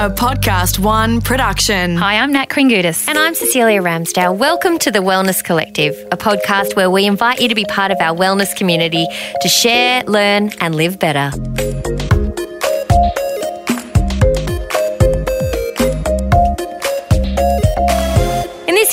[0.00, 1.94] A PodcastOne production.
[1.98, 3.06] Hi, I'm Nat Kringoudis.
[3.06, 4.34] And I'm Cecelia Ramsdale.
[4.34, 8.00] Welcome to the Wellness Collective, a podcast where we invite you to be part of
[8.00, 9.06] our wellness community
[9.42, 11.30] to share, learn, and live better.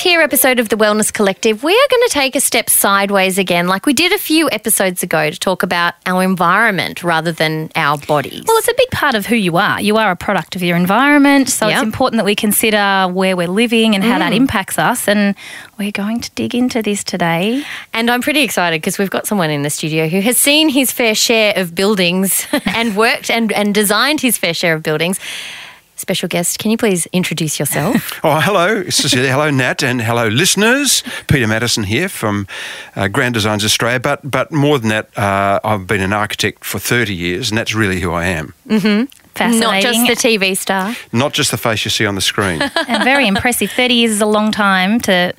[0.08, 3.68] Here episode of the Wellness Collective, we are going to take a step sideways again,
[3.68, 7.98] like we did a few episodes ago, to talk about our environment rather than our
[7.98, 8.42] bodies.
[8.48, 9.82] Well, it's a big part of who you are.
[9.82, 11.76] You are a product of your environment, so Yep.
[11.76, 14.38] it's important that we consider where we're living and how that mm.
[14.38, 15.10] impacts us.
[15.10, 15.36] And
[15.78, 17.66] we're going to dig into this today.
[17.92, 20.90] And I'm pretty excited because we've got someone in the studio who has seen his
[20.90, 25.20] fair share of buildings and worked and, and designed his fair share of buildings.
[25.98, 28.14] Special guest, can you please introduce yourself?
[28.24, 29.32] Oh, hello, Cecelia.
[29.32, 31.02] hello, Nat, and hello, listeners.
[31.28, 32.48] Peter Maddison here from
[32.96, 34.00] uh, Grand Designs Australia.
[34.00, 37.74] But but more than that, uh, I've been an architect for 30 years, and that's
[37.74, 38.54] really who I am.
[39.36, 39.60] Fascinating.
[39.62, 40.96] Not just the TV star.
[41.12, 42.62] Not just the face you see on the screen.
[42.88, 43.72] and very impressive.
[43.72, 45.34] 30 years is a long time to.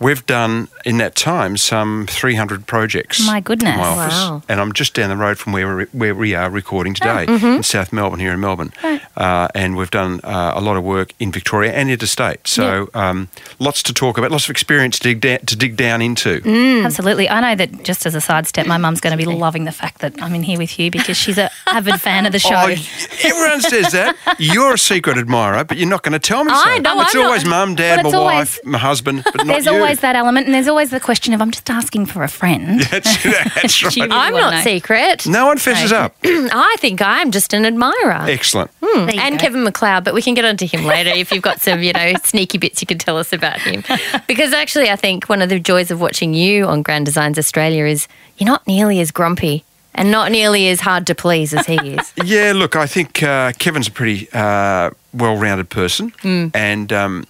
[0.00, 3.24] We've done, in that time, some 300 projects.
[3.26, 3.74] My goodness.
[3.74, 4.14] in my office.
[4.14, 4.42] Wow.
[4.48, 7.62] And I'm just down the road from where, we where we are recording today in
[7.62, 8.72] South Melbourne, here in Melbourne.
[9.14, 12.48] Uh, and we've done uh, a lot of work in Victoria and interstate.
[12.48, 16.00] So um, lots to talk about, lots of experience to dig, da- to dig down
[16.00, 16.40] into.
[16.82, 17.28] Absolutely.
[17.28, 19.98] I know that just as a sidestep, my mum's going to be loving the fact
[20.00, 22.54] that I'm in here with you because she's an avid fan of the show.
[22.54, 22.74] Oh,
[23.22, 24.16] everyone says that.
[24.38, 26.56] You're a secret admirer, but you're not going to tell me so.
[26.58, 27.26] I know, It's I'm not.
[27.26, 29.72] always mum, dad, Well, my it's wife, always- my husband, but not There's you.
[29.90, 32.80] Always that element, and there's always the question of I'm just asking for a friend.
[32.80, 33.22] That's,
[33.54, 33.96] that's right.
[33.96, 34.60] Really I'm not know.
[34.62, 35.26] secret.
[35.26, 36.00] No one fesses Right.
[36.04, 36.16] up.
[36.24, 38.26] I think I'm just an admirer.
[38.28, 38.70] Excellent.
[38.82, 39.42] Hmm, There you And go.
[39.42, 42.12] Kevin McCloud, but we can get onto him later if you've got some, you know,
[42.24, 43.82] sneaky bits you can tell us about him.
[44.28, 47.84] Because actually, I think one of the joys of watching you on Grand Designs Australia
[47.84, 48.06] is
[48.38, 52.12] you're not nearly as grumpy and not nearly as hard to please as he is.
[52.24, 56.48] Yeah, look, I think uh, Kevin's a pretty uh, well-rounded person, Hmm.
[56.54, 57.26] and um,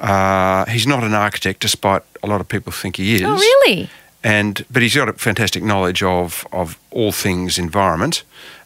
[0.00, 3.22] uh, he's not an architect, despite a lot of people think he is.
[3.22, 3.88] oh, really?
[4.22, 8.22] and but he's got a fantastic knowledge of of all things environment.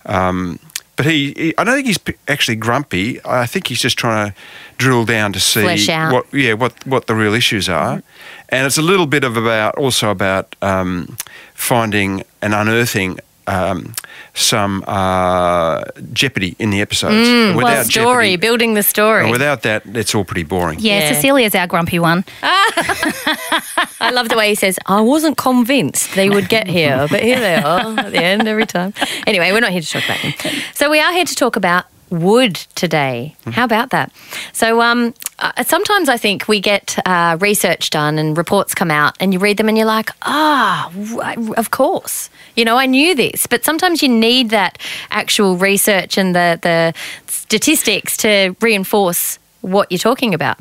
[0.06, 0.58] Um,
[0.96, 1.98] but he, he, I don't think he's
[2.28, 3.20] actually grumpy.
[3.24, 4.36] I think he's just trying to
[4.78, 5.64] drill down to see
[6.12, 8.02] what, yeah, what what the real issues are,
[8.48, 11.16] and it's a little bit of about also about um,
[11.54, 13.18] finding and unearthing.
[13.46, 13.94] Um,
[14.32, 17.28] some uh, jeopardy in the episodes.
[17.28, 19.22] Mm, Well, Without story, jeopardy, building the story.
[19.24, 20.78] and without that, it's all pretty boring.
[20.80, 21.12] Yeah, Yeah.
[21.12, 22.24] Cecelia's our grumpy one.
[22.42, 27.38] I love the way he says, I wasn't convinced they would get here, but here
[27.40, 28.92] they are at the end every time.
[29.26, 30.62] Anyway, we're not here to talk about him.
[30.74, 33.34] So we are here to talk about wood today.
[33.52, 34.12] How about that?
[34.52, 39.16] So um, uh, sometimes I think we get uh, research done and reports come out
[39.20, 42.30] and you read them and you're like, ah, w- of course.
[42.56, 44.78] You know, I knew this, but sometimes you need that
[45.10, 46.94] actual research and the, the
[47.26, 50.58] statistics to reinforce what you're talking about.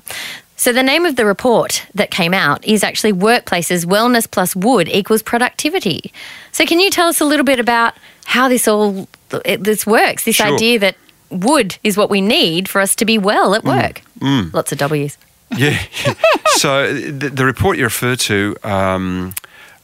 [0.56, 4.88] So, the name of the report that came out is actually Workplaces Wellness Plus Wood
[4.88, 6.14] equals Productivity.
[6.54, 9.08] So, can you tell us a little bit about how this all
[9.44, 10.24] it, this works?
[10.24, 10.54] This Sure.
[10.54, 10.96] idea that
[11.34, 14.02] wood is what we need for us to be well at work.
[14.54, 15.18] Lots of W's.
[15.58, 15.82] Yeah.
[16.56, 19.34] so the, the report you refer to um,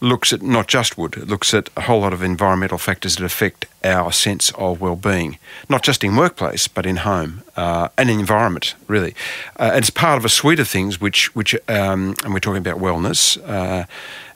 [0.01, 3.25] looks at not just wood, it looks at a whole lot of environmental factors that
[3.25, 5.37] affect our sense of well-being,
[5.67, 9.13] not just in workplace but in home uh, and in environment, really.
[9.59, 12.65] Uh, and it's part of a suite of things which, which um, and we're talking
[12.65, 13.85] about wellness, uh,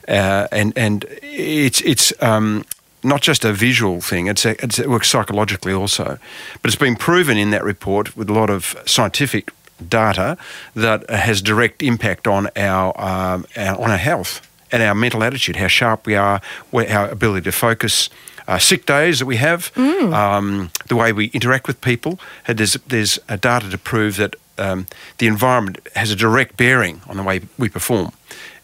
[0.08, 2.12] uh, and and it's it's.
[2.22, 2.64] Um,
[3.04, 6.18] not just a visual thing, it's a, it's, it works psychologically also.
[6.62, 9.50] But it's been proven in that report with a lot of scientific
[9.88, 10.36] data
[10.74, 14.40] that has direct impact on our, um, our on our health
[14.72, 16.40] and our mental attitude, how sharp we are,
[16.72, 18.10] our ability to focus.
[18.46, 22.18] Uh, sick days that we have, um, the way we interact with people.
[22.46, 24.86] Uh, There's there's uh, data to prove that um,
[25.16, 28.10] the environment has a direct bearing on the way we perform,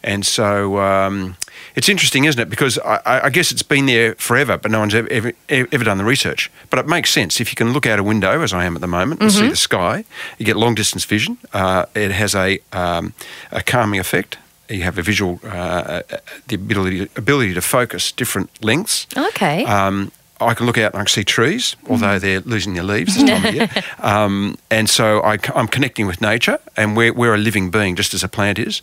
[0.02, 1.34] and so um,
[1.76, 2.50] it's interesting, isn't it?
[2.50, 5.98] Because I, I- guess it's been there forever, but no one's ever, ever, ever done
[5.98, 6.50] the research.
[6.68, 8.80] But it makes sense if you can look out a window, as I am at
[8.80, 10.04] the moment, and see the sky.
[10.38, 11.38] You get long distance vision.
[11.52, 13.12] Uh, it has a um,
[13.52, 14.38] a calming effect.
[14.68, 16.02] You have a visual, uh, uh,
[16.46, 19.06] the ability ability to focus different lengths.
[19.16, 19.64] Okay.
[19.64, 23.14] Um, I can look out and I can see trees, although they're losing their leaves
[23.14, 23.68] this time of year.
[23.98, 28.14] Um, and so I, am connecting with nature, and we're, we're a living being just
[28.14, 28.80] as a plant is.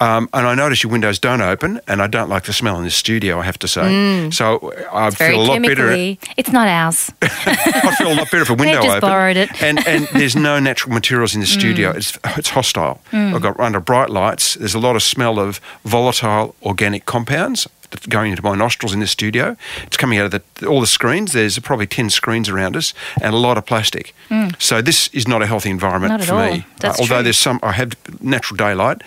[0.00, 2.84] Um, and I notice your windows don't open, and I don't like the smell in
[2.84, 3.38] this studio.
[3.38, 4.34] I have to say, mm.
[4.34, 5.92] so uh, I Very feel a lot better.
[6.36, 7.12] It's not ours.
[7.22, 9.00] I feel a lot better if a window just open.
[9.00, 9.62] borrowed it.
[9.62, 11.92] And and there's no natural materials in the studio.
[11.92, 11.96] Mm.
[11.96, 13.00] It's it's hostile.
[13.10, 13.34] Mm.
[13.34, 14.54] I've got under bright lights.
[14.54, 17.68] There's a lot of smell of volatile organic compounds.
[17.92, 19.56] That's going into my nostrils in this studio.
[19.84, 21.32] It's coming out of the, all the screens.
[21.32, 24.14] There's probably 10 screens around us and a lot of plastic.
[24.58, 26.50] So this is not a healthy environment for all.
[26.50, 26.66] me.
[26.80, 27.24] That's although true.
[27.24, 27.92] there's some, I have
[28.22, 29.02] natural daylight.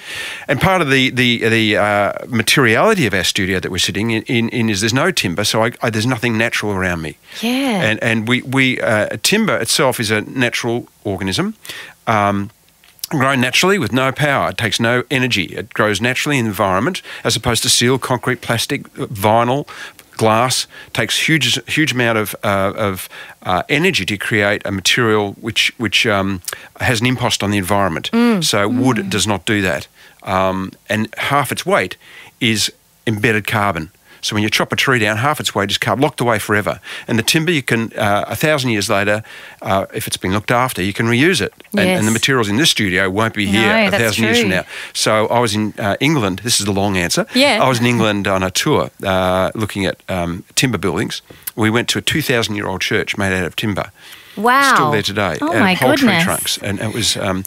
[0.47, 4.21] And part of the, the, the uh, materiality of our studio that we're sitting in,
[4.23, 7.17] in, in is there's no timber, so I, I, there's nothing natural around me.
[7.41, 7.81] Yeah.
[7.81, 11.55] And, and we, we uh, timber itself is a natural organism.
[12.05, 12.51] Um,
[13.09, 14.49] Grown naturally with no power.
[14.49, 15.43] It takes no energy.
[15.45, 19.67] It grows naturally in the environment as opposed to steel, concrete, plastic, vinyl,
[20.17, 20.65] glass.
[20.87, 23.07] It Takes huge, huge amount of, uh, of
[23.43, 26.41] uh, energy to create a material which, which um,
[26.79, 28.09] has an impost on the environment.
[28.41, 29.87] So wood does not do that.
[30.23, 31.97] Um, and half its weight
[32.39, 32.71] is
[33.05, 33.91] embedded carbon.
[34.25, 36.79] So when you chop a tree down, half its weight is carbon, locked away forever.
[37.07, 39.21] And the timber, you can uh, a thousand years later,
[39.61, 41.53] uh, if it's been looked after, you can reuse it.
[41.77, 44.49] And, and the materials in this studio won't be here No, a thousand years from
[44.49, 44.57] true.
[44.57, 44.65] now.
[44.93, 46.39] So I was in uh, England.
[46.43, 47.27] This is the long answer.
[47.35, 47.59] Yeah.
[47.61, 51.21] I was in England on a tour, uh, looking at um, timber buildings.
[51.55, 53.91] We went to a two thousand year old church made out of timber.
[54.37, 54.75] Wow.
[54.75, 55.37] Still there today.
[55.41, 56.23] Oh out my whole tree goodness.
[56.23, 57.43] trunks, and it was um,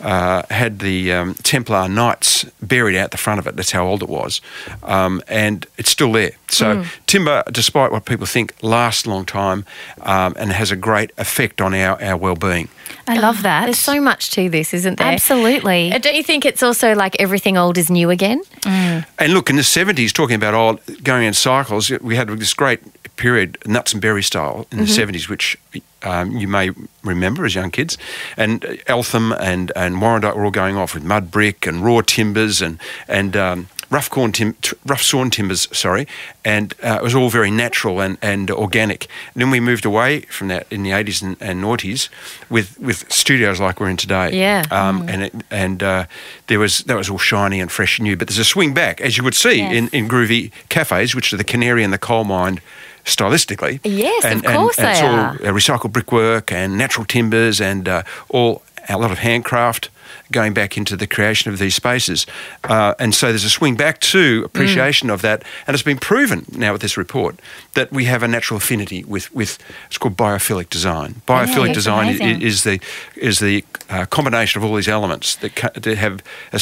[0.00, 3.56] uh, had the um, Templar knights buried out the front of it.
[3.56, 4.40] That's how old it was,
[4.82, 6.32] um, and it's still there.
[6.48, 6.82] So Hmm.
[7.06, 9.64] timber, despite what people think, lasts a long time
[10.02, 12.68] um, and has a great effect on our, our well being.
[13.06, 13.64] I love that.
[13.66, 15.12] There's so much to this, isn't there?
[15.12, 15.92] Absolutely.
[15.92, 18.42] Uh, Don't you think it's also like everything old is new again?
[18.64, 22.80] And look, in the 70s, talking about old, going in cycles, we had this great
[23.20, 25.56] period, nuts and berry style, in the 70s, which
[26.02, 26.70] um, you may
[27.04, 27.98] remember as young kids.
[28.36, 32.62] And Eltham and, and Warrandyte were all going off with mud brick and raw timbers
[32.62, 34.56] and, and um, rough corn tim-
[34.86, 36.06] rough sawn timbers, sorry.
[36.44, 39.08] And uh, it was all very natural and, and organic.
[39.34, 42.08] And then we moved away from that in the 80s and, and 90s
[42.48, 44.30] with, with studios like we're in today.
[44.38, 44.64] Yeah.
[44.70, 46.04] Um, And it, and uh,
[46.46, 48.16] there was that was all shiny and fresh and new.
[48.16, 49.72] But there's a swing back, as you would see Yes.
[49.74, 52.60] in, in groovy cafes, which are the canary and the coal mine
[53.04, 53.80] stylistically.
[53.84, 55.30] Yes, of and, course and, and it's they all are.
[55.30, 59.90] uh, recycled brickwork and natural timbers and uh, all a lot of handcraft
[60.32, 62.26] going back into the creation of these spaces.
[62.64, 65.14] Uh, and so there's a swing back to appreciation Mm.
[65.14, 65.42] of that.
[65.66, 67.40] And it's been proven now with this report
[67.74, 71.22] that we have a natural affinity with, with it's called biophilic design.
[71.26, 72.42] Biophilic it's design amazing.
[72.42, 72.80] is the,
[73.16, 76.22] is the uh, combination of all these elements that, ca- that have,
[76.52, 76.60] a,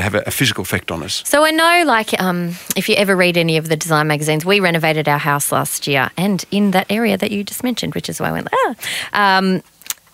[0.00, 1.22] have a, a physical effect on us.
[1.26, 4.60] So I know, like, um, if you ever read any of the design magazines, we
[4.60, 8.20] renovated our house last year, and in that area that you just mentioned, which is
[8.20, 8.74] why I went ah.
[9.12, 9.62] Um,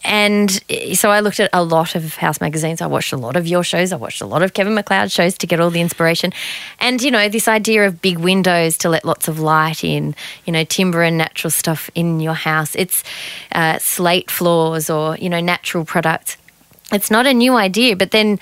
[0.07, 2.81] and eh, so I looked at a lot of house magazines.
[2.81, 3.93] I watched a lot of your shows.
[3.93, 6.33] I watched a lot of Kevin McCloud shows to get all the inspiration.
[6.81, 10.15] And, you know, this idea of big windows to let lots of light in,
[10.47, 12.75] you know, timber and natural stuff in your house.
[12.75, 13.05] It's
[13.53, 16.37] uh, slate floors or, you know, natural products
[16.93, 18.39] it's not a new idea but then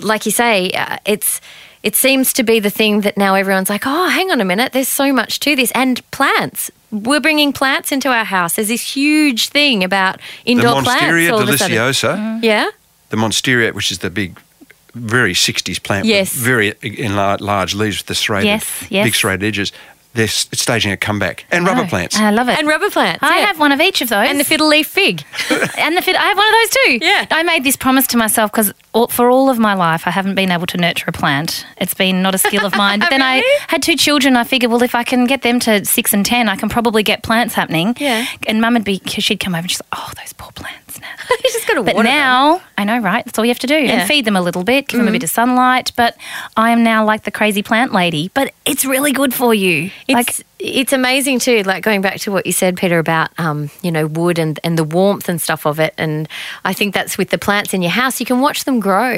[0.00, 1.40] like you say uh, it's
[1.82, 4.72] it seems to be the thing that now everyone's like oh hang on a minute
[4.72, 8.94] there's so much to this and plants we're bringing plants into our house there's this
[8.96, 11.76] huge thing about indoor plants Monstera all of a sudden.
[11.76, 12.44] deliciosa, mm-hmm.
[12.44, 12.68] yeah
[13.10, 14.40] the Monstera, which is the big,
[14.94, 16.32] very 60s plant Yes.
[16.34, 19.04] with very in large, large leaves with the serrated, Yes, yes.
[19.06, 19.72] big serrated edges.
[20.14, 21.44] They're staging a comeback.
[21.50, 22.16] And rubber Oh, plants.
[22.16, 22.56] I love it.
[22.58, 23.46] and rubber plants I yeah.
[23.46, 24.28] have one of each of those.
[24.28, 25.22] and the fiddle leaf fig
[25.78, 26.16] and the fit.
[26.16, 27.06] I have one of those too.
[27.06, 27.26] Yeah.
[27.30, 28.72] I made this promise to myself because
[29.10, 31.66] for all of my life, I haven't been able to nurture a plant.
[31.78, 33.00] It's been not a skill of mine.
[33.00, 34.36] But then I had two children.
[34.36, 37.02] I figured, well, if I can get them to six and ten, I can probably
[37.02, 37.96] get plants happening.
[37.98, 38.24] Yeah.
[38.46, 41.08] And Mum would be, she'd come over and she's like, oh, those poor plants now.
[41.30, 42.14] you just got to But water them.
[42.16, 43.24] now, I know, right?
[43.24, 43.74] That's all you have to do.
[43.74, 43.80] Yeah.
[43.90, 43.98] Mm-hmm.
[44.00, 45.92] And feed them a little bit, give them a bit of sunlight.
[45.96, 46.16] But
[46.56, 48.30] I am now like the crazy plant lady.
[48.32, 49.90] But it's really good for you.
[50.06, 51.62] It's like, it's amazing too.
[51.62, 54.78] Like going back to what you said, Peter, about um, you know wood and and
[54.78, 55.94] the warmth and stuff of it.
[55.98, 56.28] And
[56.64, 58.18] I think that's with the plants in your house.
[58.18, 59.12] You can watch them grow.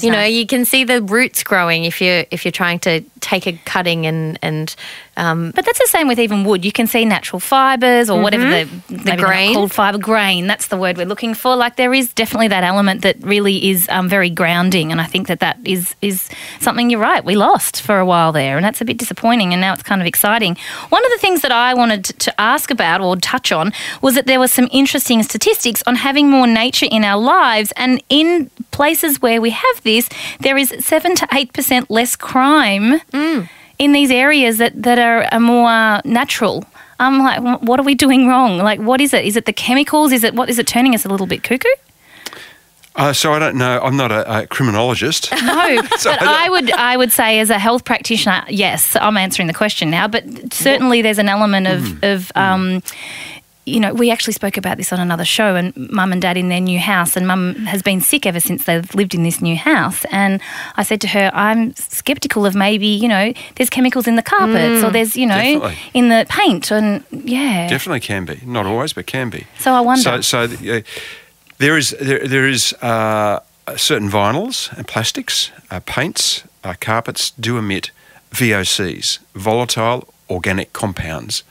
[0.00, 0.32] you know, nice.
[0.32, 4.06] you can see the roots growing if you're if you're trying to take a cutting
[4.06, 4.76] and and
[5.16, 6.64] um, But that's the same with even wood.
[6.64, 8.68] You can see natural fibers or whatever the,
[9.04, 9.54] not grain.
[9.54, 10.46] called fiber grain.
[10.46, 11.56] That's the word we're looking for.
[11.56, 15.26] Like there is definitely that element that really is um, very grounding, and I think
[15.28, 16.28] that that is is
[16.60, 17.24] something you're right.
[17.24, 19.52] We lost for a while there, and that's a bit disappointing.
[19.52, 20.56] And now it's kind of exciting.
[20.88, 24.26] One of the things that I wanted to ask about or touch on was that
[24.26, 29.22] there was some interesting statistics on having more nature in our lives, and in places
[29.22, 30.08] where we have this,
[30.40, 33.00] there is seven to eight percent less crime
[33.78, 36.64] in these areas that, that are, are more natural.
[37.00, 38.58] I'm like, what are we doing wrong?
[38.58, 39.24] Like, what is it?
[39.24, 40.12] Is it the chemicals?
[40.12, 41.68] Is it what is it turning us a little bit cuckoo?
[42.96, 43.80] Uh, so I don't know.
[43.82, 45.32] I'm not a, a criminologist.
[45.32, 49.16] No, So but I I would I would say as a health practitioner, yes, I'm
[49.16, 50.06] answering the question now.
[50.06, 52.04] But certainly there's an element of Mm-hmm.
[52.04, 52.82] of um,
[53.66, 56.48] you know, we actually spoke about this on another show, and mum and dad in
[56.48, 59.56] their new house, and mum has been sick ever since they've lived in this new
[59.56, 60.04] house.
[60.10, 60.40] And
[60.76, 64.84] I said to her, I'm skeptical of maybe, you know, there's chemicals in the carpets
[64.84, 65.78] or there's, you know, Definitely.
[65.94, 66.70] in the paint.
[66.70, 67.68] And yeah.
[67.68, 68.40] Definitely can be.
[68.44, 69.46] Not always, but can be.
[69.58, 70.02] So I wonder.
[70.02, 70.80] So, so uh,
[71.58, 73.40] there is there, there is uh,
[73.76, 77.90] certain vinyls and plastics, uh, paints, uh, carpets do emit
[78.32, 81.44] VOCs, volatile organic compounds,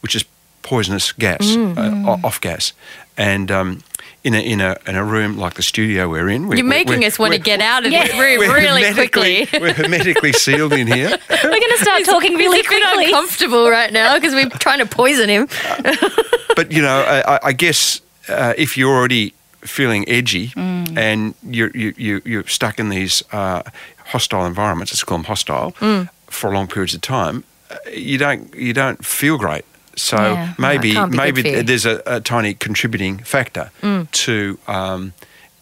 [0.00, 0.24] which is
[0.62, 2.06] poisonous gas, Mm.
[2.06, 2.72] uh, off gas,
[3.16, 3.50] and.
[3.50, 3.82] Um,
[4.22, 7.06] in a, in, a, in a room like the studio we're in, we're, You're making
[7.06, 9.60] us want to get out of this room we're really hermetically- quickly.
[9.62, 11.08] We're hermetically sealed in here.
[11.30, 13.04] We're going to start talking really He's a bit quickly.
[13.06, 15.48] uncomfortable right now because we're trying to poison him.
[16.54, 20.98] but you know, I, I- I guess uh, if you're already feeling edgy Mm.
[20.98, 23.62] and you're you, you, you're stuck in these uh,
[24.06, 26.10] hostile environments, let's call them hostile, Mm.
[26.26, 29.64] for long periods of time, uh, you don't you don't feel great.
[29.96, 30.54] So Yeah.
[30.58, 34.10] Maybe it can't be good maybe there's a, a tiny contributing factor Mm.
[34.10, 35.12] to um,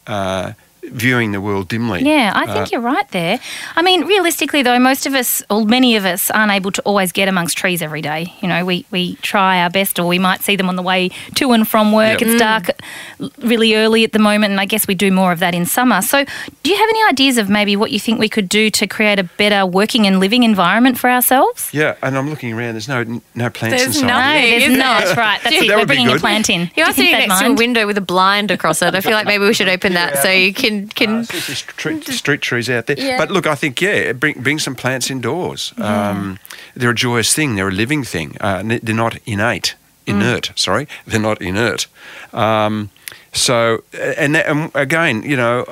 [0.06, 0.52] uh,
[0.90, 2.02] viewing the world dimly.
[2.04, 3.38] Yeah, I think Uh, you're right there.
[3.76, 7.12] I mean, realistically, though, most of us, or many of us, aren't able to always
[7.12, 8.32] get amongst trees every day.
[8.40, 11.10] You know, we, we try our best, or we might see them on the way
[11.36, 12.20] to and from work.
[12.20, 12.28] Yep.
[12.30, 12.70] It's dark
[13.38, 16.02] really early at the moment, and I guess we do more of that in summer.
[16.02, 16.24] So,
[16.62, 19.18] do you have any ideas of maybe what you think we could do to create
[19.18, 21.68] a better working and living environment for ourselves?
[21.72, 22.74] Yeah, and I'm looking around.
[22.74, 23.04] There's no
[23.34, 24.06] no plants There's inside.
[24.06, 24.08] nothing.
[24.08, 25.16] No, Hey, there's isn't not.
[25.16, 25.68] Right, that's That it.
[25.68, 26.60] We're would bringing a plant in.
[26.62, 28.94] You Do are think sitting they'd next to a window with a blind across it.
[28.94, 31.10] I feel like maybe we should open that so you can can.
[31.18, 32.98] Uh, street, street trees out there.
[32.98, 33.18] Yeah.
[33.18, 35.72] But look, I think yeah, bring bring some plants indoors.
[35.78, 36.38] Um,
[36.74, 37.56] they're a joyous thing.
[37.56, 38.36] They're a living thing.
[38.40, 39.74] Uh, they're not innate,
[40.06, 40.52] inert.
[40.54, 41.86] Sorry, they're not inert.
[42.32, 42.90] Um,
[43.32, 45.64] so and, that, and again, you know,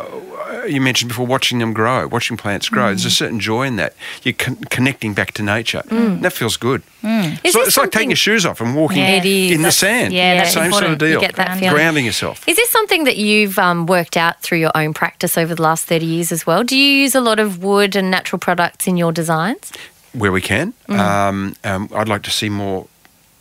[0.68, 2.86] you mentioned before watching them grow, watching plants grow.
[2.88, 3.94] There's a certain joy in that.
[4.22, 5.82] You're con- connecting back to nature.
[5.88, 6.82] That feels good.
[7.02, 9.22] Is It's, like, it's like taking your shoes off and walking Yeah.
[9.22, 10.12] In the sand.
[10.12, 11.08] yeah, that's same sort of deal.
[11.10, 11.75] You get that feeling.
[11.75, 12.46] Grounding yourself.
[12.48, 15.84] Is this something that you've um, worked out through your own practice over the last
[15.86, 16.64] 30 years as well?
[16.64, 19.72] Do you use a lot of wood and natural products in your designs?
[20.16, 20.72] where we can.
[20.88, 20.98] Mm.
[20.98, 22.86] Um, um, I'd like to see more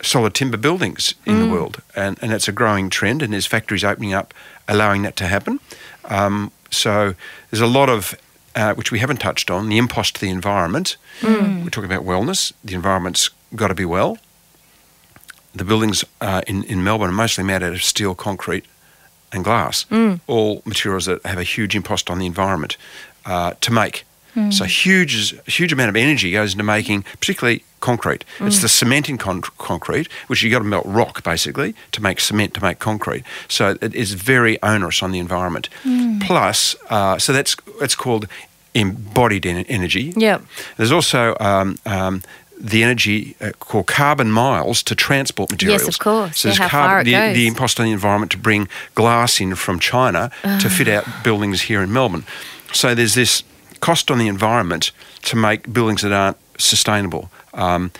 [0.06, 1.40] solid timber buildings in Mm.
[1.44, 3.22] the world, and, and that's a growing trend.
[3.22, 4.32] And there's factories opening up,
[4.68, 5.60] allowing that to happen.
[6.04, 7.14] Um, so
[7.50, 8.14] there's a lot of
[8.54, 10.96] uh, which we haven't touched on the impost to the environment.
[11.20, 11.62] Mm.
[11.64, 12.52] We're talking about wellness.
[12.64, 14.16] The environment's got to be well.
[15.54, 18.64] The buildings uh, in in Melbourne are mostly made out of steel, concrete,
[19.32, 19.84] and glass.
[19.90, 20.20] Mm.
[20.26, 22.76] All materials that have a huge impost on the environment
[23.26, 24.04] uh, to make.
[24.36, 24.52] Mm.
[24.52, 28.24] So huge, huge amount of energy goes into making, particularly concrete.
[28.38, 28.48] Mm.
[28.48, 32.20] It's the cement in con- concrete, which you got to melt rock basically to make
[32.20, 33.24] cement to make concrete.
[33.48, 35.68] So it is very onerous on the environment.
[35.84, 36.20] Mm.
[36.20, 38.28] Plus, uh, so that's it's called
[38.74, 40.12] embodied en- energy.
[40.16, 40.42] Yep.
[40.76, 42.22] There's also um, um,
[42.60, 45.82] the energy uh, called carbon miles to transport materials.
[45.82, 46.40] Yes, of course.
[46.40, 49.40] So Yeah, there's how far it the, the impost on the environment to bring glass
[49.40, 52.24] in from China to fit out buildings here in Melbourne.
[52.72, 53.42] So there's this
[53.86, 54.90] cost on the environment
[55.22, 57.30] to make buildings that aren't sustainable.
[57.54, 57.92] Um,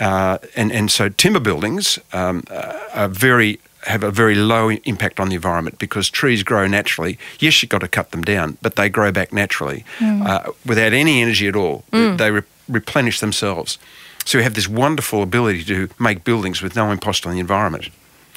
[0.00, 5.20] uh, and, and so timber buildings um, uh, are very have a very low impact
[5.20, 7.18] on the environment because trees grow naturally.
[7.38, 11.22] Yes, you've got to cut them down, but they grow back naturally uh, without any
[11.22, 11.84] energy at all.
[12.16, 13.78] They re- replenish themselves.
[14.24, 17.90] So we have this wonderful ability to make buildings with no impost on the environment.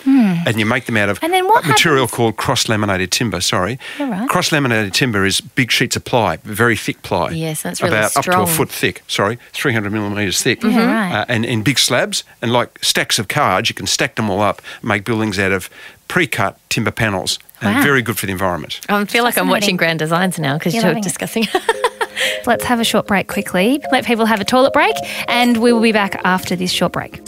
[0.05, 3.41] And you make them out of And then what material happens- called cross laminated timber.
[3.41, 4.27] Sorry, All right.
[4.29, 7.31] cross laminated timber is big sheets of ply, very thick ply.
[7.31, 9.03] Yes, that's really about up to a foot thick.
[9.07, 10.63] Sorry, three hundred millimeters thick.
[10.63, 11.19] Yeah, right.
[11.21, 14.41] Uh, and in big slabs and like stacks of cards, you can stack them all
[14.41, 15.69] up, make buildings out of
[16.07, 17.69] pre-cut timber panels, Wow.
[17.69, 18.79] and very good for the environment.
[18.89, 21.07] I feel like I'm watching Grand Designs now because You're you're loving it.
[21.07, 21.47] discussing.
[22.45, 23.79] Let's have a short break quickly.
[23.91, 24.95] Let people have a toilet break,
[25.27, 27.21] and we will be back after this short break.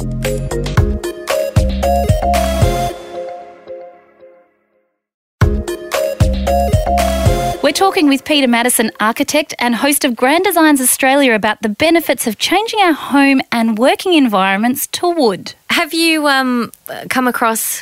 [7.71, 12.27] We're talking with Peter Maddison, architect and host of Grand Designs Australia, about the benefits
[12.27, 15.53] of changing our home and working environments to wood.
[15.69, 16.73] Have you um,
[17.09, 17.81] come across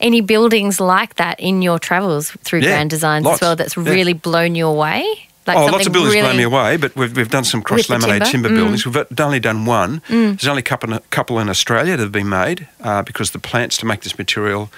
[0.00, 3.38] any buildings like that in your travels through Yeah, Grand Designs lots.
[3.40, 3.84] as well that's Yeah.
[3.84, 5.28] really blown you away?
[5.46, 7.92] Like oh, lots of buildings blow me away, but we've, we've done some cross the
[7.92, 8.48] laminated timber?
[8.48, 8.62] timber, Mm.
[8.64, 8.84] buildings.
[8.86, 10.02] We've only done one.
[10.08, 13.76] There's only a couple, couple in Australia that have been made uh, because the plants
[13.76, 14.70] to make this material,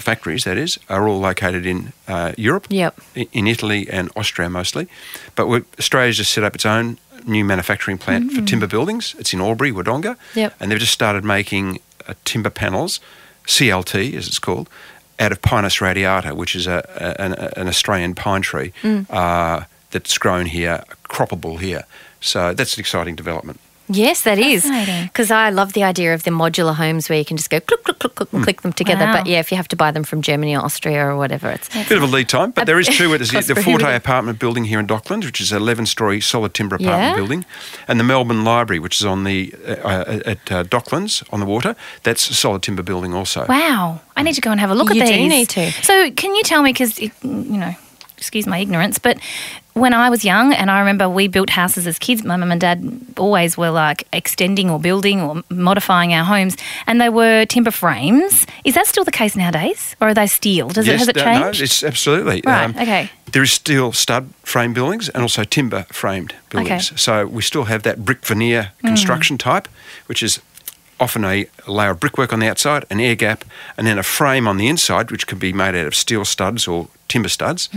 [0.00, 3.00] the factories that is, are all located in uh, Europe, Yep.
[3.32, 4.88] in Italy and Austria mostly.
[5.34, 5.46] But
[5.78, 9.14] Australia's just set up its own new manufacturing plant for timber buildings.
[9.18, 10.54] It's in Albury, Wodonga, Yep.
[10.58, 13.00] and they've just started making uh, timber panels,
[13.46, 14.68] CLT as it's called,
[15.18, 18.72] out of Pinus radiata, which is a, a- an, an Australian pine tree
[19.10, 21.84] uh, that's grown here, croppable here.
[22.22, 23.60] So that's an exciting development.
[23.92, 24.70] Yes, that is.
[25.08, 27.82] Because I love the idea of the modular homes where you can just go click,
[27.84, 29.04] click, click, click, and click them together.
[29.04, 29.12] Wow.
[29.18, 31.68] But yeah, if you have to buy them from Germany or Austria or whatever, it's
[31.74, 33.08] a Bit of a lead time, but there is two.
[33.18, 36.76] There's the, Forte apartment building here in Docklands, which is an 11 story solid timber
[36.76, 37.16] apartment Yeah.
[37.16, 37.44] building,
[37.88, 41.46] and the Melbourne Library, which is on the uh, uh, at uh, Docklands on the
[41.46, 41.74] water.
[42.04, 43.46] That's a solid timber building also.
[43.48, 44.00] Wow.
[44.16, 45.28] I need to go and have a look You at do these.
[45.28, 45.70] need to.
[45.82, 47.74] So, can you tell me, because, you know,
[48.18, 49.18] excuse my ignorance, but
[49.74, 52.60] when I was young and I remember we built houses as kids, my mum and
[52.60, 57.70] dad always were like extending or building or modifying our homes, and they were timber
[57.70, 58.46] frames.
[58.64, 59.96] Is that still the case nowadays?
[60.00, 60.68] Or are they steel?
[60.68, 61.60] Does it, yes, has it changed?
[61.60, 62.42] no, it's absolutely.
[62.44, 63.10] Right, um, okay.
[63.32, 66.90] There is still stud frame buildings and also timber framed buildings.
[66.90, 66.96] Okay.
[66.96, 69.40] So we still have that brick veneer construction mm.
[69.40, 69.68] type,
[70.06, 70.40] which is
[71.00, 73.44] often a layer of brickwork on the outside, an air gap,
[73.76, 76.68] and then a frame on the inside, which can be made out of steel studs
[76.68, 77.68] or timber studs,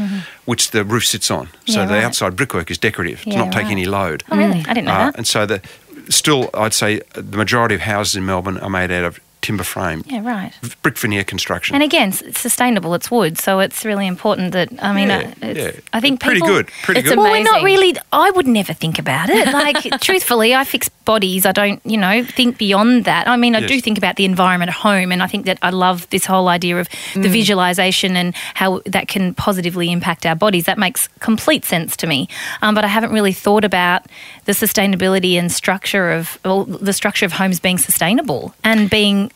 [0.45, 1.47] which the roof sits on.
[1.65, 2.03] So Yeah, the right.
[2.03, 3.25] outside brickwork is decorative.
[3.25, 3.71] Yeah, not taking right.
[3.71, 4.23] any load.
[4.29, 4.59] oh, really?
[4.67, 5.15] I didn't know Uh, that.
[5.17, 5.61] and so the
[6.09, 10.03] still, I'd say the majority of houses in Melbourne are made out of timber frame.
[10.07, 10.53] Yeah, right.
[10.81, 11.75] brick veneer construction.
[11.75, 12.95] And again, it's sustainable.
[12.95, 15.81] It's wood, so it's really important that I mean, Yeah, uh, it's, yeah.
[15.91, 17.17] I think Pretty people, good, pretty It's good.
[17.17, 17.95] Well, we're not really.
[18.11, 19.43] I would never think about it.
[19.53, 21.45] Like, truthfully, I fix bodies.
[21.45, 23.27] I don't, you know, think beyond that.
[23.27, 25.69] I mean, I do think about the environment at home, and I think that I
[25.69, 30.65] love this whole idea of the visualization and how that can positively impact our bodies.
[30.65, 32.29] That makes complete sense to me.
[32.61, 34.05] Um, but I haven't really thought about
[34.45, 39.31] the sustainability and structure of well, the structure of homes being sustainable and being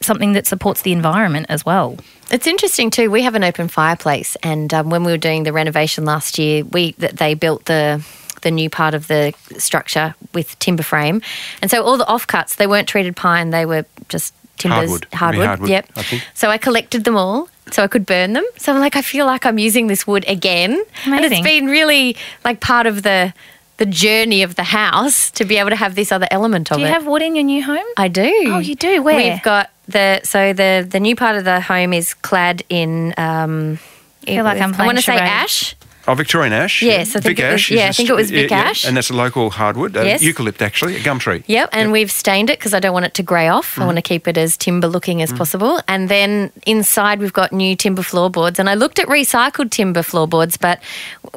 [0.00, 1.96] something that supports the environment as well.
[2.30, 3.10] It's interesting too.
[3.10, 6.64] We have an open fireplace, and um, when we were doing the renovation last year,
[6.64, 8.04] we th- they built the
[8.42, 11.22] the new part of the structure with timber frame,
[11.62, 15.06] and so all the offcuts they weren't treated pine; they were just timbers, Hardwood.
[15.12, 15.46] Hardwood.
[15.46, 15.88] hardwood, yep.
[15.96, 16.22] I think.
[16.34, 18.44] So I collected them all so I could burn them.
[18.56, 20.72] So I'm like, I feel like I'm using this wood again,
[21.04, 21.38] and Amazing.
[21.38, 23.32] it's been really like part of the
[23.78, 26.80] the journey of the house to be able to have this other element of it.
[26.80, 26.92] Do you it.
[26.92, 27.84] have wood in your new home?
[27.96, 28.30] I do.
[28.48, 29.02] Oh, you do?
[29.02, 29.16] Where?
[29.16, 33.14] We've got the so the the new part of the home is clad in.
[33.16, 33.78] Um,
[34.24, 35.76] feel like I'm I playing want to say ash.
[36.08, 36.82] Oh, Victorian ash.
[36.84, 37.70] Yes, I think Vic it was- ash.
[37.72, 38.84] yeah, I a think it was Vic yeah, yeah, ash.
[38.86, 40.22] and that's a local hardwood, uh, Yes.
[40.22, 41.42] eucalypt actually, a gum tree.
[41.48, 43.76] Yep, and we've stained it because I don't want it to grey off.
[43.76, 45.80] I want to keep it as timber looking as possible.
[45.88, 48.60] And then inside we've got new timber floorboards.
[48.60, 50.78] And I looked at recycled timber floorboards, but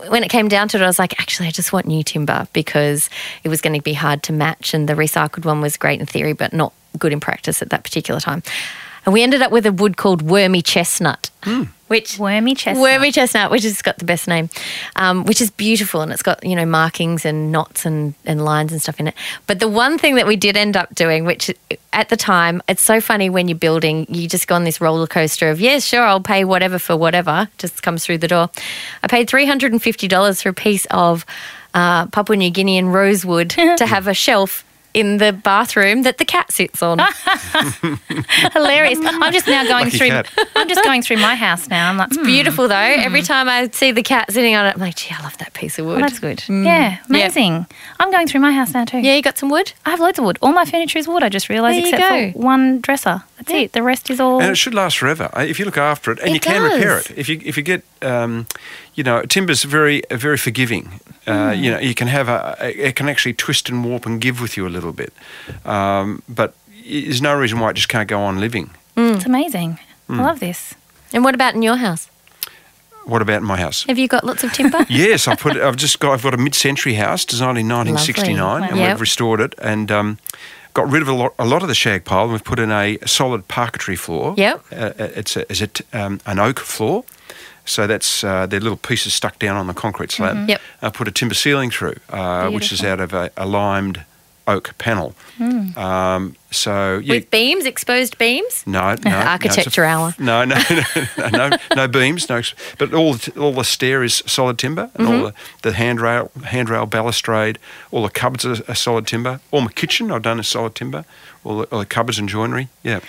[0.08, 2.48] when it came down to it, I was like, actually, I just want new timber
[2.54, 3.10] because
[3.44, 4.74] it was going to be hard to match.
[4.74, 7.84] And the recycled one was great in theory, but not good in practice at that
[7.84, 8.44] particular time.
[9.06, 11.30] And we ended up with a wood called wormy chestnut,
[11.88, 12.82] which Wormy chestnut.
[12.84, 14.50] Wormy chestnut, which has got the best name,
[14.96, 18.72] um, which is beautiful and it's got, you know, markings and knots and, and lines
[18.72, 19.16] and stuff in it.
[19.48, 21.52] But the one thing that we did end up doing, which
[21.92, 25.08] at the time, it's so funny when you're building, you just go on this roller
[25.08, 28.50] coaster of, yes, sure, I'll pay whatever for whatever, just comes through the door.
[29.02, 31.26] I paid $350 for a piece of
[31.74, 36.52] uh, Papua New Guinean rosewood to have a shelf in the bathroom that the cat
[36.52, 37.00] sits on.
[38.54, 39.00] Hilarious.
[39.02, 40.08] I'm just now going Lucky through.
[40.10, 40.28] cat.
[40.56, 41.90] I'm just going through my house now.
[41.90, 42.76] I'm like, hmm, Beautiful though.
[42.76, 45.54] Every time I see the cat sitting on it, I'm like, gee, I love that
[45.54, 45.94] piece of wood.
[46.02, 46.44] well, that's good.
[46.50, 47.66] Yeah, amazing.
[48.00, 49.00] I'm going through my house now too.
[49.00, 49.74] Yeah, you got some wood?
[49.86, 50.38] I have loads of wood.
[50.42, 51.24] All my furniture is wood.
[51.24, 52.32] I just realised, There you except go.
[52.40, 53.24] for one dresser.
[53.38, 53.74] That's it.
[53.74, 54.42] The rest is all.
[54.42, 56.62] And it should last forever uh, if you look after it, and It you can
[56.62, 57.10] repair does.
[57.12, 57.18] it.
[57.18, 58.46] If you if you get, um,
[58.96, 61.00] you know, timber's very uh, very forgiving.
[61.28, 61.64] Uh, Hmm.
[61.64, 64.42] You know, you can have a, a- it can actually twist and warp and give
[64.42, 65.14] with you a little bit,
[65.66, 66.54] um, but
[66.86, 68.70] there's no reason why it just can't go on living.
[68.98, 69.78] It's amazing.
[70.08, 70.20] Hmm.
[70.20, 70.74] I love this.
[71.14, 72.10] And what about in your house?
[73.06, 73.86] What about in my house?
[73.88, 74.86] Have you got lots of timber?
[74.90, 75.56] Yes, I put.
[75.58, 76.14] I've just got.
[76.14, 78.68] I've got a mid-century house designed in 1969, Lovely.
[78.70, 78.90] and Yep.
[78.90, 80.18] we've restored it and um,
[80.74, 82.24] got rid of a lot, a lot of the shag pile.
[82.24, 84.34] And we've put in a solid parquetry floor.
[84.38, 84.64] Yep.
[84.72, 87.04] Uh, it's a, is it um, an oak floor?
[87.70, 90.50] So that's uh, they're little pieces stuck down on the concrete slab.
[90.50, 90.62] Yep.
[90.82, 94.04] I put a timber ceiling through, uh, which is out of a, a limed
[94.48, 95.14] oak panel.
[95.40, 98.64] Um, so yeah, With beams, exposed beams?
[98.66, 100.16] no, no, no, it's a- Architecture hour.
[100.18, 100.56] No, no,
[101.18, 102.42] no, no, no beams, no.
[102.80, 105.14] But all the, all the stair is solid timber, and Mm-hmm.
[105.16, 107.60] all the, the handrail, handrail balustrade,
[107.92, 109.40] all the cupboards are, are solid timber.
[109.52, 111.06] All my kitchen I've done is solid timber.
[111.44, 113.00] All the, all the cupboards and joinery, yeah.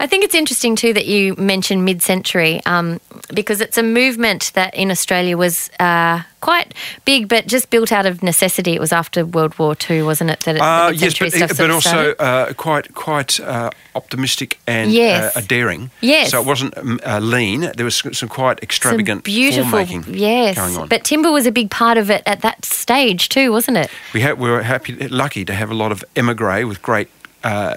[0.00, 3.00] I think it's interesting too that you mentioned mid century um,
[3.34, 6.72] because it's a movement that in Australia was uh, quite
[7.04, 8.72] big, but just built out of necessity.
[8.74, 10.40] It was after World War II, wasn't it?
[10.40, 15.36] That it, Uh, yes, but, stuff but also uh, quite quite uh, optimistic and Yes.
[15.36, 15.90] uh, daring.
[16.00, 16.30] Yes.
[16.30, 17.60] So it wasn't um, uh, lean.
[17.76, 20.56] There was some quite Some extravagant beautiful, form-making yes.
[20.56, 20.88] going on.
[20.88, 23.90] But timber was a big part of it at that stage too, wasn't it?
[24.14, 27.08] We, ha- we were happy, lucky to have a lot of emigre with great
[27.44, 27.76] uh,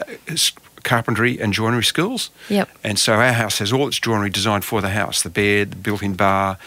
[0.84, 2.30] carpentry and joinery schools.
[2.50, 2.70] Yep.
[2.84, 5.76] And so our house has all its joinery designed for the house: the bed, the
[5.78, 6.58] built-in bar,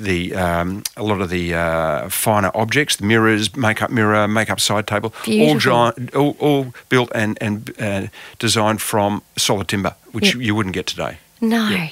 [0.00, 4.86] the um, a lot of the uh, finer objects, the mirrors, makeup mirror, makeup side
[4.86, 5.92] table, all, Beautiful.
[5.98, 8.06] gi- all, all built and and uh,
[8.38, 10.42] designed from solid timber, which Yep.
[10.44, 11.18] you wouldn't get today.
[11.40, 11.68] No.
[11.68, 11.88] Yeah.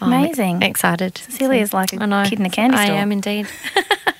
[0.00, 0.62] Oh, I'm Amazing.
[0.62, 1.16] excited.
[1.18, 2.24] Cecelia's like a I know.
[2.28, 2.96] kid in a candy store.
[2.96, 3.46] I am indeed.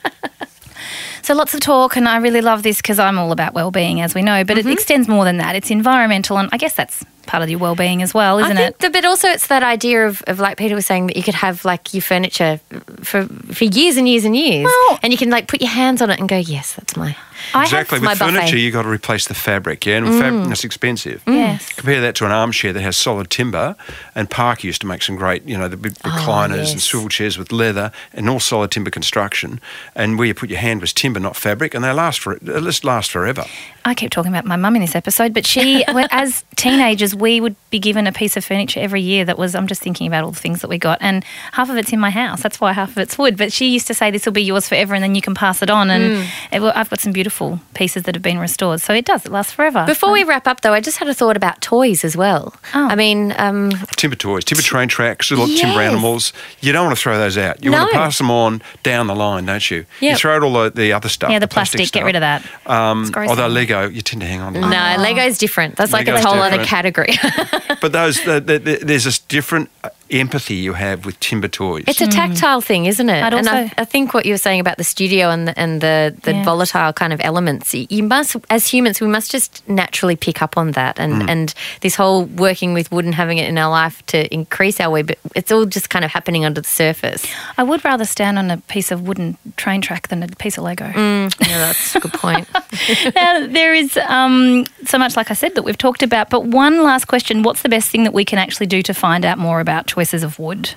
[1.23, 4.15] So lots of talk, and I really love this because I'm all about well-being, as
[4.15, 4.43] we know.
[4.45, 4.69] But Mm-hmm.
[4.69, 5.55] it extends more than that.
[5.55, 8.71] It's environmental, and I guess that's part of your well-being as well, isn't I think
[8.77, 8.79] it?
[8.81, 11.35] that- but also it's that idea of, of like Peter was saying that you could
[11.35, 12.61] have like your furniture
[13.03, 13.25] for
[13.59, 16.11] for years and years and years, Well- and you can like put your hands on
[16.11, 17.17] it and go, yes, that's my.
[17.57, 17.97] Exactly.
[17.97, 18.33] Have, my With buffet.
[18.35, 20.49] furniture, you got to replace the fabric, yeah, and fab- mm.
[20.49, 21.25] that's expensive.
[21.25, 21.35] Mm.
[21.35, 21.73] Yes.
[21.73, 23.75] Compare that to an armchair that has solid timber,
[24.15, 26.85] and Park used to make some great, you know, the big oh, recliners and yes.
[26.85, 29.61] swivel chairs with leather and all solid timber construction.
[29.97, 32.63] And where you put your hand was timber, not fabric, and they last for at
[32.63, 33.45] least last forever.
[33.85, 37.41] I keep talking about my mum in this episode, but she, when- as teenagers, we
[37.41, 40.25] would be given a piece of furniture every year that was, I'm just thinking about
[40.25, 42.43] all the things that we got, and half of it's in my house.
[42.43, 43.37] That's why half of it's wood.
[43.39, 45.63] But she used to say, This will be yours forever, and then you can pass
[45.63, 45.91] it on.
[45.91, 48.81] And it, will- I've got some beautiful pieces that have been restored.
[48.83, 49.85] So it does, it lasts forever.
[49.87, 52.55] Before we wrap up, though, I just had a thought about toys as well.
[52.75, 52.89] Oh.
[52.89, 56.33] I mean, um, Timber toys, timber train tracks, little timber animals.
[56.61, 57.63] You don't want to throw those out.
[57.65, 59.87] You want to pass them on down the line, don't you?
[60.01, 61.31] You throw out all the, the other stuff.
[61.31, 62.05] Yeah, the plastic, get stuff.
[62.05, 62.45] rid of that.
[62.67, 63.47] Um, It's gross, although?
[63.47, 65.01] Lego, you tend to hang on to no, them.
[65.01, 65.77] Lego's different.
[65.77, 66.69] That's like a whole other different.
[67.07, 67.77] Category.
[67.81, 69.69] But those, the, the, the, there's this different
[70.13, 71.85] empathy you have with timber toys.
[71.87, 72.11] It's a hmm.
[72.11, 73.23] tactile thing, isn't it?
[73.23, 75.59] I'd and I, also- I think what you were saying about the studio and the,
[75.59, 76.45] and the, the Yeah.
[76.45, 80.73] volatile kind of elements, you must, as humans, we must just naturally pick up on
[80.73, 80.99] that.
[80.99, 81.29] And, hmm.
[81.29, 84.91] and this whole working with wood and having it in our life to increase our
[84.91, 87.27] way, but it's all just kind of happening under the surface.
[87.59, 90.65] I would rather stand on a piece of wooden train track than a piece of
[90.65, 90.87] Lego.
[90.87, 91.35] Mm.
[91.41, 92.49] Yeah, that's a good point.
[93.15, 96.31] now, there is um, so much, like I said, that we've talked about.
[96.31, 99.25] But one last question What's the best thing that we can actually do to find
[99.25, 100.75] out more about choices of wood?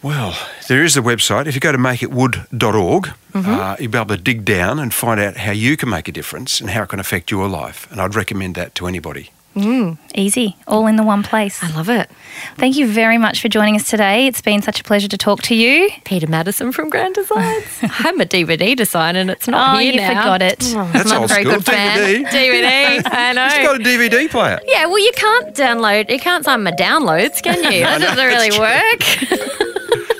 [0.00, 0.36] Well,
[0.68, 1.46] there is a website.
[1.46, 5.38] If you go to makeitwood.org, uh, you'll be able to dig down and find out
[5.38, 7.90] how you can make a difference and how it can affect your life.
[7.90, 9.30] And I'd recommend that to anybody.
[9.54, 9.98] Mm.
[10.16, 11.62] Easy, all in the one place.
[11.62, 12.10] I love it.
[12.56, 14.26] Thank you very much for joining us today.
[14.26, 15.90] It's been such a pleasure to talk to you.
[16.04, 17.64] Peter Maddison from Grand Designs.
[17.82, 20.08] I'm a DVD designer and it's not Oh, here you now.
[20.08, 20.56] forgot it.
[20.76, 21.54] Oh, That's I'm old a very school.
[21.56, 21.98] good fan.
[21.98, 22.26] DVD.
[22.28, 23.02] DVD.
[23.12, 23.46] I know.
[23.46, 24.58] It's got a DVD player.
[24.66, 26.10] Yeah, well, you can't download.
[26.10, 27.80] You can't sign my downloads, can you?
[27.80, 29.02] That know, doesn't really work.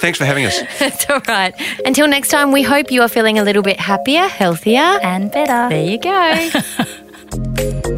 [0.01, 0.57] Thanks for having us.
[0.81, 1.55] It's all right.
[1.85, 4.79] Until next time, we hope you are feeling a little bit happier, healthier.
[5.03, 5.69] And better.
[5.71, 7.94] There you go.